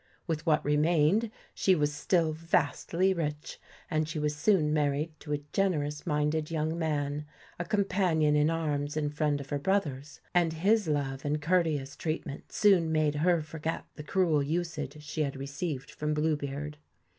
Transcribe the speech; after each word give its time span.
With 0.25 0.47
what 0.47 0.65
remained 0.65 1.29
she 1.53 1.75
was 1.75 1.93
still 1.93 2.33
vastly 2.33 3.13
rich, 3.13 3.59
and 3.87 4.09
she 4.09 4.17
was 4.17 4.35
soon 4.35 4.73
married 4.73 5.11
to 5.19 5.31
a 5.31 5.43
generous 5.53 6.07
minded 6.07 6.49
young 6.49 6.75
man, 6.75 7.27
a 7.59 7.65
companion 7.65 8.35
in 8.35 8.49
arms 8.49 8.97
and 8.97 9.13
friend 9.13 9.39
of 9.39 9.51
her 9.51 9.59
brothers, 9.59 10.19
and 10.33 10.53
his 10.53 10.87
love 10.87 11.23
and 11.23 11.39
cour 11.39 11.63
teous 11.65 11.95
treatment 11.95 12.51
soon 12.51 12.91
made 12.91 13.13
her 13.17 13.43
forget 13.43 13.85
the 13.93 14.01
cruel 14.01 14.41
usage 14.41 15.03
she 15.03 15.21
had 15.21 15.35
received 15.35 15.91
from 15.91 16.15
Blue 16.15 16.35
beard. 16.35 16.79